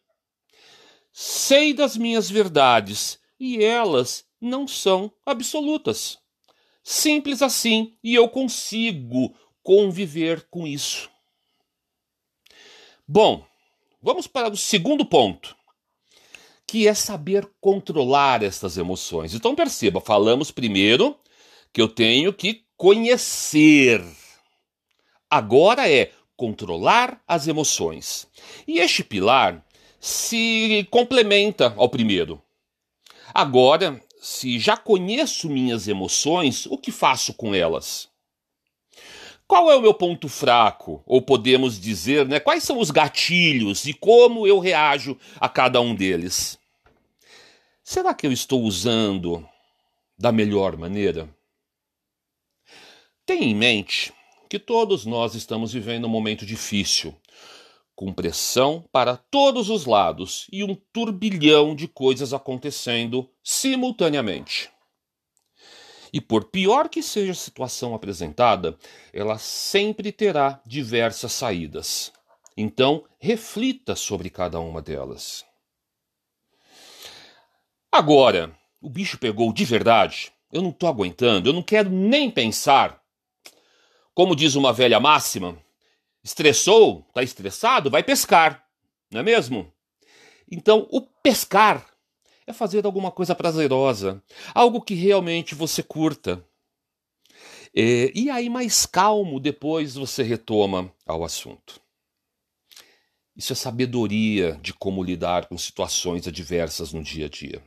Sei 1.14 1.74
das 1.74 1.96
minhas 1.96 2.30
verdades 2.30 3.18
e 3.40 3.64
elas 3.64 4.26
não 4.42 4.68
são 4.68 5.10
absolutas. 5.26 6.18
Simples 6.84 7.42
assim, 7.42 7.96
e 8.04 8.14
eu 8.14 8.28
consigo 8.28 9.34
conviver 9.64 10.46
com 10.52 10.68
isso. 10.68 11.10
Bom, 13.08 13.48
vamos 14.02 14.28
para 14.28 14.52
o 14.52 14.58
segundo 14.58 15.06
ponto, 15.06 15.56
que 16.68 16.90
é 16.90 16.94
saber 16.94 17.50
controlar 17.62 18.44
estas 18.44 18.78
emoções. 18.78 19.34
Então 19.34 19.56
perceba, 19.56 20.02
falamos 20.02 20.52
primeiro 20.52 21.18
que 21.72 21.82
eu 21.82 21.88
tenho 21.88 22.34
que 22.34 22.66
conhecer 22.76 24.04
Agora 25.30 25.90
é 25.90 26.12
controlar 26.36 27.22
as 27.28 27.48
emoções. 27.48 28.28
E 28.68 28.80
este 28.80 29.04
pilar 29.04 29.66
se 30.00 30.88
complementa 30.92 31.74
ao 31.76 31.90
primeiro. 31.90 32.42
Agora, 33.34 34.02
se 34.22 34.60
já 34.60 34.78
conheço 34.78 35.50
minhas 35.50 35.88
emoções, 35.88 36.66
o 36.68 36.78
que 36.78 36.92
faço 36.92 37.34
com 37.34 37.54
elas? 37.54 38.10
Qual 39.48 39.72
é 39.72 39.76
o 39.76 39.82
meu 39.82 39.94
ponto 39.94 40.28
fraco? 40.28 41.02
Ou 41.06 41.22
podemos 41.22 41.80
dizer, 41.80 42.28
né, 42.28 42.40
quais 42.40 42.64
são 42.64 42.80
os 42.80 42.92
gatilhos 42.92 43.86
e 43.86 43.94
como 43.94 44.46
eu 44.46 44.60
reajo 44.60 45.18
a 45.40 45.48
cada 45.48 45.80
um 45.80 45.96
deles? 45.96 46.60
Será 47.84 48.14
que 48.14 48.28
eu 48.28 48.32
estou 48.32 48.64
usando 48.64 49.48
da 50.18 50.32
melhor 50.32 50.76
maneira? 50.76 51.30
Tenha 53.26 53.46
em 53.46 53.56
mente 53.56 54.14
que 54.48 54.60
todos 54.60 55.06
nós 55.06 55.36
estamos 55.36 55.74
vivendo 55.74 56.06
um 56.06 56.10
momento 56.10 56.46
difícil, 56.46 57.16
com 57.96 58.14
pressão 58.14 58.88
para 58.92 59.18
todos 59.18 59.70
os 59.70 59.86
lados 59.86 60.48
e 60.52 60.64
um 60.64 60.76
turbilhão 60.94 61.76
de 61.76 61.88
coisas 61.88 62.34
acontecendo 62.34 63.30
simultaneamente. 63.44 64.70
E 66.14 66.22
por 66.22 66.46
pior 66.46 66.88
que 66.90 67.04
seja 67.04 67.32
a 67.32 67.36
situação 67.36 67.94
apresentada, 67.94 68.78
ela 69.12 69.38
sempre 69.38 70.12
terá 70.12 70.62
diversas 70.66 71.34
saídas. 71.34 72.14
Então, 72.56 73.04
reflita 73.20 73.96
sobre 73.96 74.30
cada 74.30 74.60
uma 74.60 74.82
delas. 74.82 75.46
Agora, 77.92 78.56
o 78.82 78.90
bicho 78.90 79.18
pegou 79.18 79.52
de 79.52 79.66
verdade. 79.66 80.32
Eu 80.52 80.62
não 80.62 80.70
estou 80.70 80.88
aguentando, 80.88 81.50
eu 81.50 81.54
não 81.54 81.62
quero 81.62 81.90
nem 81.90 82.32
pensar 82.32 83.02
como 84.18 84.36
diz 84.36 84.56
uma 84.56 84.74
velha 84.74 85.00
máxima, 85.00 85.64
estressou, 86.24 87.06
está 87.08 87.22
estressado, 87.22 87.92
vai 87.92 88.02
pescar, 88.02 88.68
não 89.12 89.20
é 89.20 89.24
mesmo? 89.24 89.72
Então, 90.52 90.88
o 90.90 91.02
pescar 91.02 91.88
é 92.48 92.52
fazer 92.52 92.84
alguma 92.84 93.12
coisa 93.12 93.36
prazerosa, 93.36 94.20
algo 94.56 94.82
que 94.82 94.96
realmente 94.96 95.54
você 95.54 95.84
curta. 95.84 96.44
É, 97.76 98.12
e 98.16 98.28
aí, 98.32 98.50
mais 98.50 98.88
calmo, 98.88 99.40
depois 99.40 99.94
você 99.94 100.24
retoma 100.24 100.92
ao 101.06 101.24
assunto. 101.24 101.80
Isso 103.36 103.54
é 103.54 103.56
sabedoria 103.56 104.54
de 104.64 104.74
como 104.74 105.04
lidar 105.04 105.46
com 105.46 105.60
situações 105.60 106.28
adversas 106.28 106.92
no 106.92 107.04
dia 107.04 107.28
a 107.28 107.30
dia. 107.30 107.64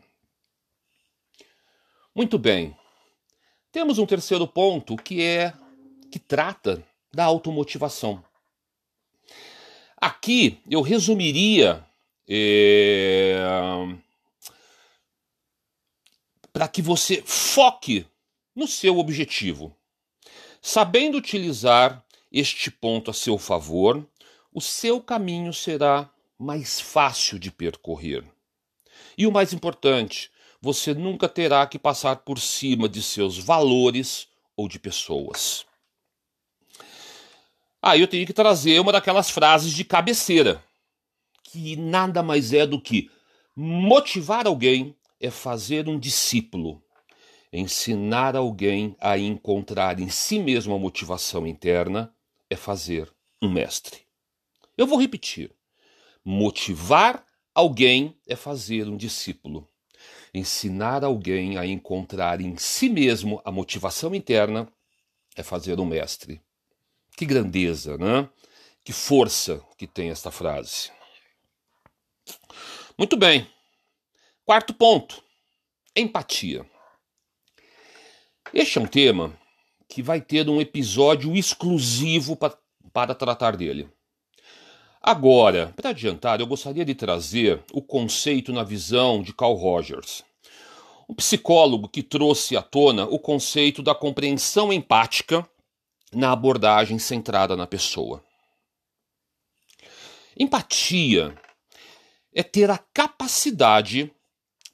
Muito 2.13 2.37
bem. 2.37 2.77
Temos 3.71 3.99
um 3.99 4.05
terceiro 4.05 4.49
ponto 4.49 4.97
que 4.97 5.23
é 5.23 5.55
que 6.11 6.19
trata 6.19 6.85
da 7.13 7.25
automotivação. 7.25 8.23
Aqui 9.97 10.59
eu 10.69 10.81
resumiria 10.81 11.85
é, 12.29 13.37
para 16.53 16.69
que 16.69 16.81
você 16.81 17.23
foque 17.25 18.07
no 18.55 18.67
seu 18.67 18.99
objetivo. 18.99 19.77
Sabendo 20.63 21.19
utilizar 21.19 22.05
este 22.31 22.71
ponto 22.71 23.11
a 23.11 23.15
seu 23.15 23.39
favor, 23.39 24.07
o 24.53 24.61
seu 24.61 25.01
caminho 25.01 25.53
será 25.53 26.11
mais 26.39 26.81
fácil 26.81 27.39
de 27.39 27.51
percorrer. 27.51 28.25
E 29.17 29.27
o 29.27 29.33
mais 29.33 29.53
importante, 29.53 30.31
você 30.61 30.95
nunca 30.95 31.29
terá 31.29 31.67
que 31.67 31.79
passar 31.79 32.17
por 32.17 32.39
cima 32.39 32.89
de 32.89 33.03
seus 33.03 33.39
valores 33.39 34.29
ou 34.57 34.69
de 34.69 34.79
pessoas. 34.79 35.67
Aí 37.83 38.03
eu 38.03 38.09
tenho 38.09 38.27
que 38.27 38.33
trazer 38.33 38.79
uma 38.79 38.93
daquelas 38.93 39.31
frases 39.31 39.73
de 39.73 39.85
cabeceira, 39.85 40.63
que 41.43 41.77
nada 41.77 42.23
mais 42.23 42.53
é 42.53 42.67
do 42.67 42.81
que 42.81 43.11
motivar 43.57 44.47
alguém 44.47 44.95
é 45.19 45.31
fazer 45.31 45.89
um 45.89 45.99
discípulo. 45.99 46.83
Ensinar 47.53 48.37
alguém 48.37 48.95
a 49.01 49.19
encontrar 49.19 49.99
em 49.99 50.11
si 50.11 50.39
mesmo 50.39 50.75
a 50.75 50.79
motivação 50.79 51.47
interna 51.47 52.15
é 52.51 52.55
fazer 52.55 53.11
um 53.43 53.51
mestre. 53.51 54.01
Eu 54.77 54.87
vou 54.87 55.01
repetir. 55.01 55.51
Motivar 56.23 57.25
alguém 57.55 58.15
é 58.27 58.37
fazer 58.37 58.87
um 58.87 58.97
discípulo. 58.97 59.67
Ensinar 60.35 61.03
alguém 61.03 61.57
a 61.57 61.67
encontrar 61.67 62.41
em 62.41 62.57
si 62.57 62.89
mesmo 62.89 63.41
a 63.45 63.51
motivação 63.51 64.15
interna 64.15 64.71
é 65.35 65.43
fazer 65.43 65.81
um 65.81 65.87
mestre. 65.87 66.41
Que 67.17 67.27
grandeza, 67.27 67.97
né? 67.99 68.29
Que 68.85 68.93
força 68.93 69.63
que 69.77 69.87
tem 69.87 70.11
esta 70.11 70.31
frase. 70.31 70.91
Muito 72.97 73.17
bem. 73.17 73.47
Quarto 74.45 74.75
ponto: 74.75 75.23
empatia. 75.95 76.67
Este 78.53 78.79
é 78.79 78.81
um 78.81 78.87
tema 78.87 79.39
que 79.89 80.03
vai 80.03 80.21
ter 80.21 80.49
um 80.49 80.61
episódio 80.61 81.37
exclusivo 81.37 82.37
para, 82.37 82.57
para 82.93 83.15
tratar 83.15 83.57
dele. 83.57 83.89
Agora, 85.03 85.73
para 85.77 85.91
adiantar, 85.91 86.41
eu 86.41 86.47
gostaria 86.47 86.85
de 86.85 86.95
trazer 86.95 87.63
o 87.73 87.81
conceito 87.81 88.53
na 88.53 88.63
visão 88.63 89.23
de 89.23 89.33
Carl 89.33 89.55
Rogers, 89.55 90.23
um 91.09 91.15
psicólogo 91.15 91.89
que 91.89 92.03
trouxe 92.03 92.57
à 92.57 92.63
tona 92.63 93.05
o 93.07 93.19
conceito 93.19 93.83
da 93.83 93.95
compreensão 93.95 94.73
empática 94.73 95.49
na 96.13 96.33
abordagem 96.33 96.99
centrada 96.99 97.57
na 97.57 97.67
pessoa. 97.67 98.25
Empatia 100.39 101.35
é 102.35 102.43
ter 102.43 102.71
a 102.71 102.79
capacidade 102.79 104.11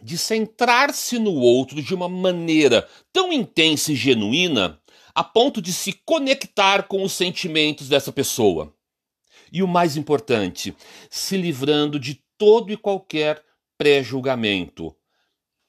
de 0.00 0.18
centrar-se 0.18 1.18
no 1.18 1.34
outro 1.34 1.82
de 1.82 1.94
uma 1.94 2.08
maneira 2.08 2.88
tão 3.12 3.32
intensa 3.32 3.92
e 3.92 3.96
genuína 3.96 4.80
a 5.14 5.24
ponto 5.24 5.62
de 5.62 5.72
se 5.72 5.92
conectar 5.92 6.82
com 6.82 7.02
os 7.02 7.12
sentimentos 7.12 7.88
dessa 7.88 8.12
pessoa. 8.12 8.74
E 9.50 9.62
o 9.62 9.68
mais 9.68 9.96
importante, 9.96 10.76
se 11.08 11.36
livrando 11.36 11.98
de 11.98 12.22
todo 12.36 12.70
e 12.70 12.76
qualquer 12.76 13.42
pré-julgamento 13.78 14.94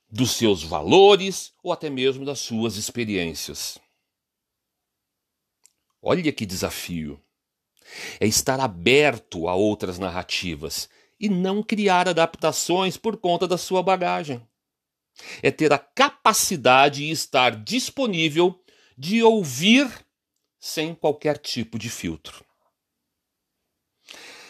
dos 0.09 0.31
seus 0.31 0.63
valores 0.63 1.53
ou 1.63 1.71
até 1.71 1.89
mesmo 1.89 2.25
das 2.25 2.39
suas 2.39 2.75
experiências. 2.75 3.77
Olha 6.01 6.31
que 6.31 6.45
desafio. 6.45 7.21
é 8.19 8.27
estar 8.27 8.59
aberto 8.59 9.47
a 9.47 9.55
outras 9.55 9.97
narrativas 9.97 10.89
e 11.19 11.29
não 11.29 11.63
criar 11.63 12.07
adaptações 12.07 12.97
por 12.97 13.17
conta 13.17 13.47
da 13.47 13.57
sua 13.57 13.81
bagagem. 13.81 14.45
É 15.41 15.49
ter 15.49 15.73
a 15.73 15.79
capacidade 15.79 17.03
e 17.03 17.11
estar 17.11 17.55
disponível 17.63 18.61
de 18.97 19.23
ouvir 19.23 19.89
sem 20.59 20.93
qualquer 20.93 21.37
tipo 21.37 21.79
de 21.79 21.89
filtro. 21.89 22.45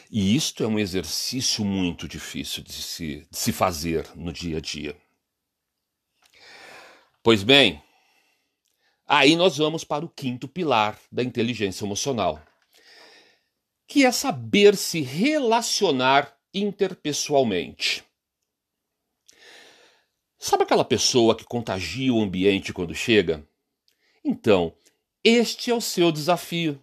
E 0.10 0.36
isto 0.36 0.64
é 0.64 0.68
um 0.68 0.80
exercício 0.80 1.66
muito 1.66 2.08
difícil 2.08 2.64
de 2.64 2.74
se, 2.74 3.28
de 3.30 3.38
se 3.38 3.52
fazer 3.52 4.10
no 4.16 4.32
dia 4.32 4.58
a 4.58 4.62
dia. 4.62 4.96
Pois 7.22 7.44
bem, 7.44 7.84
aí 9.08 9.36
nós 9.36 9.58
vamos 9.58 9.84
para 9.84 10.04
o 10.04 10.10
quinto 10.10 10.48
pilar 10.48 11.00
da 11.12 11.24
inteligência 11.24 11.86
emocional, 11.86 12.42
que 13.88 14.06
é 14.06 14.12
saber 14.12 14.76
se 14.76 15.02
relacionar 15.02 16.36
interpessoalmente. 16.54 18.04
Sabe 20.38 20.64
aquela 20.64 20.86
pessoa 20.86 21.36
que 21.36 21.46
contagia 21.46 22.14
o 22.14 22.22
ambiente 22.22 22.74
quando 22.74 22.94
chega? 22.94 23.48
Então, 24.24 24.74
este 25.24 25.72
é 25.72 25.74
o 25.74 25.82
seu 25.82 26.12
desafio. 26.12 26.82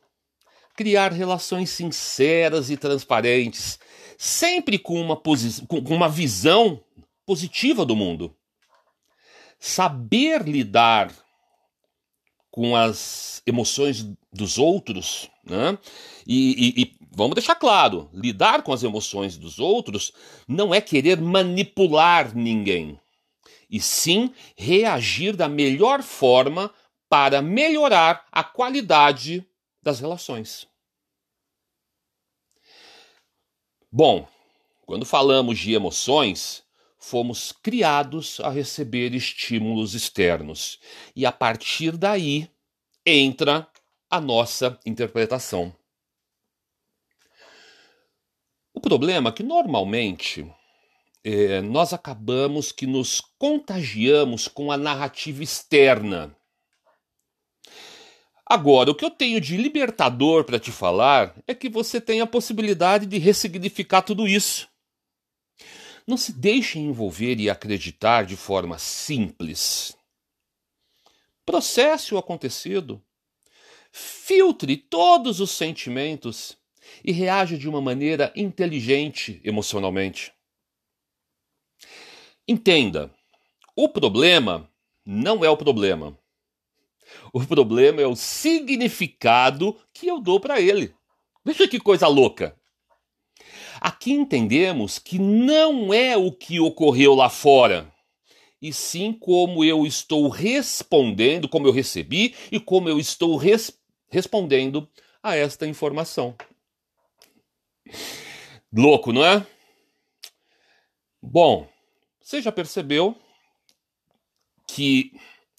Criar 0.74 1.12
relações 1.12 1.70
sinceras 1.70 2.68
e 2.68 2.76
transparentes, 2.76 3.78
sempre 4.18 4.78
com 4.78 5.00
uma, 5.00 5.16
com 5.16 5.94
uma 5.94 6.08
visão 6.08 6.82
positiva 7.24 7.86
do 7.86 7.94
mundo. 7.94 8.36
Saber 9.58 10.42
lidar 10.42 11.14
com 12.54 12.76
as 12.76 13.42
emoções 13.44 14.06
dos 14.32 14.58
outros, 14.58 15.28
né? 15.44 15.76
E, 16.24 16.52
e, 16.52 16.82
e, 16.82 16.96
vamos 17.10 17.34
deixar 17.34 17.56
claro: 17.56 18.08
lidar 18.14 18.62
com 18.62 18.72
as 18.72 18.84
emoções 18.84 19.36
dos 19.36 19.58
outros 19.58 20.12
não 20.46 20.72
é 20.72 20.80
querer 20.80 21.20
manipular 21.20 22.32
ninguém, 22.32 22.96
e 23.68 23.80
sim 23.80 24.32
reagir 24.56 25.34
da 25.34 25.48
melhor 25.48 26.00
forma 26.00 26.72
para 27.08 27.42
melhorar 27.42 28.24
a 28.30 28.44
qualidade 28.44 29.44
das 29.82 29.98
relações. 29.98 30.68
Bom, 33.90 34.28
quando 34.86 35.04
falamos 35.04 35.58
de 35.58 35.74
emoções, 35.74 36.63
fomos 37.04 37.52
criados 37.52 38.40
a 38.40 38.50
receber 38.50 39.14
estímulos 39.14 39.94
externos 39.94 40.78
e 41.14 41.26
a 41.26 41.32
partir 41.32 41.96
daí 41.96 42.48
entra 43.04 43.68
a 44.10 44.20
nossa 44.20 44.78
interpretação. 44.86 45.74
O 48.72 48.80
problema 48.80 49.30
é 49.30 49.32
que 49.32 49.42
normalmente 49.42 50.50
é, 51.22 51.60
nós 51.60 51.92
acabamos 51.92 52.72
que 52.72 52.86
nos 52.86 53.20
contagiamos 53.38 54.48
com 54.48 54.72
a 54.72 54.76
narrativa 54.76 55.42
externa 55.42 56.36
Agora, 58.46 58.90
o 58.90 58.94
que 58.94 59.04
eu 59.04 59.10
tenho 59.10 59.40
de 59.40 59.56
libertador 59.56 60.44
para 60.44 60.58
te 60.58 60.70
falar 60.70 61.34
é 61.46 61.54
que 61.54 61.68
você 61.68 61.98
tem 61.98 62.20
a 62.20 62.26
possibilidade 62.26 63.06
de 63.06 63.16
ressignificar 63.16 64.02
tudo 64.02 64.28
isso. 64.28 64.68
Não 66.06 66.16
se 66.16 66.32
deixe 66.32 66.78
envolver 66.78 67.40
e 67.40 67.48
acreditar 67.48 68.26
de 68.26 68.36
forma 68.36 68.78
simples. 68.78 69.96
Processe 71.46 72.14
o 72.14 72.18
acontecido. 72.18 73.02
Filtre 73.90 74.76
todos 74.76 75.40
os 75.40 75.50
sentimentos 75.50 76.58
e 77.02 77.12
reaja 77.12 77.56
de 77.56 77.68
uma 77.68 77.80
maneira 77.80 78.32
inteligente 78.36 79.40
emocionalmente. 79.44 80.32
Entenda: 82.46 83.10
o 83.74 83.88
problema 83.88 84.70
não 85.04 85.44
é 85.44 85.48
o 85.48 85.56
problema. 85.56 86.18
O 87.32 87.44
problema 87.46 88.02
é 88.02 88.06
o 88.06 88.16
significado 88.16 89.78
que 89.92 90.06
eu 90.06 90.20
dou 90.20 90.38
para 90.40 90.60
ele. 90.60 90.94
Veja 91.44 91.68
que 91.68 91.78
coisa 91.78 92.06
louca. 92.08 92.58
Aqui 93.84 94.12
entendemos 94.12 94.98
que 94.98 95.18
não 95.18 95.92
é 95.92 96.16
o 96.16 96.32
que 96.32 96.58
ocorreu 96.58 97.14
lá 97.14 97.28
fora, 97.28 97.92
e 98.58 98.72
sim 98.72 99.12
como 99.12 99.62
eu 99.62 99.84
estou 99.84 100.26
respondendo, 100.30 101.46
como 101.50 101.66
eu 101.66 101.70
recebi 101.70 102.34
e 102.50 102.58
como 102.58 102.88
eu 102.88 102.98
estou 102.98 103.36
res 103.36 103.78
respondendo 104.08 104.88
a 105.22 105.36
esta 105.36 105.66
informação. 105.66 106.34
Louco, 108.72 109.12
não 109.12 109.22
é? 109.22 109.46
Bom, 111.22 111.68
você 112.22 112.40
já 112.40 112.50
percebeu 112.50 113.14
que 114.66 115.12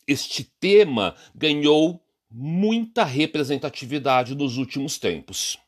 este 0.08 0.46
tema 0.60 1.16
ganhou 1.36 2.04
muita 2.28 3.04
representatividade 3.04 4.34
nos 4.34 4.58
últimos 4.58 4.98
tempos. 4.98 5.60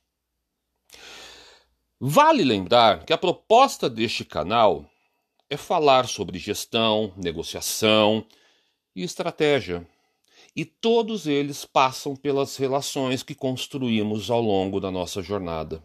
Vale 1.99 2.43
lembrar 2.43 3.05
que 3.05 3.11
a 3.11 3.17
proposta 3.17 3.89
deste 3.89 4.23
canal 4.23 4.85
é 5.49 5.57
falar 5.57 6.07
sobre 6.07 6.37
gestão, 6.37 7.11
negociação 7.17 8.23
e 8.95 9.01
estratégia. 9.01 9.87
E 10.55 10.63
todos 10.63 11.25
eles 11.25 11.65
passam 11.65 12.15
pelas 12.15 12.55
relações 12.55 13.23
que 13.23 13.33
construímos 13.33 14.29
ao 14.29 14.41
longo 14.41 14.79
da 14.79 14.91
nossa 14.91 15.23
jornada. 15.23 15.83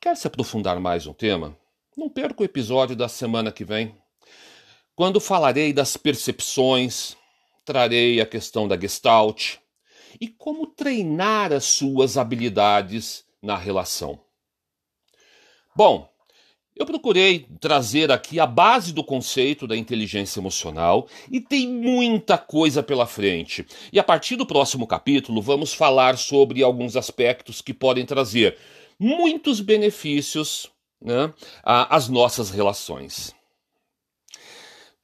Quer 0.00 0.16
se 0.16 0.26
aprofundar 0.26 0.80
mais 0.80 1.04
no 1.04 1.12
tema? 1.12 1.54
Não 1.94 2.08
perca 2.08 2.40
o 2.40 2.46
episódio 2.46 2.96
da 2.96 3.08
semana 3.08 3.52
que 3.52 3.64
vem. 3.64 3.94
Quando 4.96 5.20
falarei 5.20 5.70
das 5.70 5.98
percepções, 5.98 7.14
trarei 7.62 8.22
a 8.22 8.26
questão 8.26 8.66
da 8.66 8.80
Gestalt 8.80 9.56
e 10.18 10.28
como 10.28 10.66
treinar 10.66 11.52
as 11.52 11.64
suas 11.64 12.16
habilidades 12.16 13.27
na 13.42 13.56
relação. 13.56 14.20
Bom, 15.74 16.08
eu 16.78 16.86
procurei 16.86 17.44
trazer 17.60 18.12
aqui 18.12 18.38
a 18.38 18.46
base 18.46 18.92
do 18.92 19.02
conceito 19.02 19.66
da 19.66 19.76
inteligência 19.76 20.38
emocional 20.38 21.08
e 21.28 21.40
tem 21.40 21.66
muita 21.66 22.38
coisa 22.38 22.84
pela 22.84 23.04
frente. 23.04 23.66
E 23.92 23.98
a 23.98 24.04
partir 24.04 24.36
do 24.36 24.46
próximo 24.46 24.86
capítulo, 24.86 25.42
vamos 25.42 25.74
falar 25.74 26.16
sobre 26.16 26.62
alguns 26.62 26.96
aspectos 26.96 27.60
que 27.60 27.74
podem 27.74 28.06
trazer 28.06 28.56
muitos 28.96 29.60
benefícios 29.60 30.70
né, 31.02 31.32
às 31.64 32.08
nossas 32.08 32.50
relações. 32.50 33.34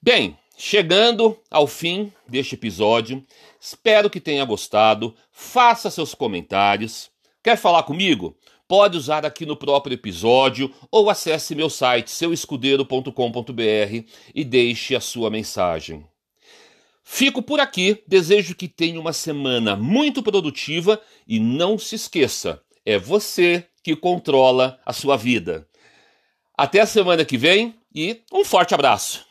Bem, 0.01 0.37
chegando 0.57 1.37
ao 1.51 1.67
fim 1.67 2.11
deste 2.27 2.55
episódio, 2.55 3.25
espero 3.59 4.09
que 4.09 4.21
tenha 4.21 4.45
gostado. 4.45 5.13
Faça 5.29 5.91
seus 5.91 6.13
comentários. 6.15 7.11
Quer 7.45 7.57
falar 7.57 7.83
comigo? 7.83 8.35
Pode 8.67 8.97
usar 8.97 9.23
aqui 9.23 9.45
no 9.45 9.55
próprio 9.55 9.93
episódio 9.93 10.73
ou 10.89 11.11
acesse 11.11 11.53
meu 11.53 11.69
site 11.69 12.09
seuescudeiro.com.br 12.09 14.03
e 14.33 14.43
deixe 14.43 14.95
a 14.95 14.99
sua 14.99 15.29
mensagem. 15.29 16.07
Fico 17.03 17.43
por 17.43 17.59
aqui, 17.59 18.01
desejo 18.07 18.55
que 18.55 18.67
tenha 18.67 18.99
uma 18.99 19.13
semana 19.13 19.75
muito 19.75 20.23
produtiva 20.23 20.99
e 21.27 21.39
não 21.39 21.77
se 21.77 21.93
esqueça, 21.93 22.63
é 22.83 22.97
você 22.97 23.67
que 23.83 23.95
controla 23.95 24.79
a 24.83 24.91
sua 24.91 25.15
vida. 25.15 25.67
Até 26.57 26.81
a 26.81 26.87
semana 26.87 27.23
que 27.23 27.37
vem 27.37 27.75
e 27.93 28.23
um 28.33 28.43
forte 28.43 28.73
abraço! 28.73 29.23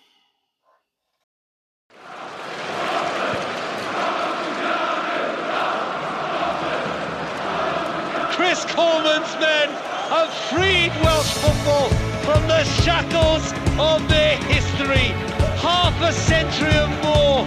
Coleman's 8.75 9.33
men 9.39 9.69
have 10.11 10.35
freed 10.51 10.91
Welsh 11.05 11.33
football 11.35 11.89
from 12.27 12.43
the 12.49 12.65
shackles 12.83 13.53
of 13.79 14.09
their 14.09 14.37
history. 14.53 15.15
Half 15.63 15.95
a 16.03 16.13
century 16.13 16.75
and 16.75 16.93
more 17.01 17.43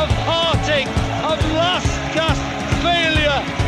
of 0.00 0.08
heartache, 0.24 0.88
of 1.22 1.38
last 1.52 1.92
gasp 2.14 2.42
failure 2.82 3.59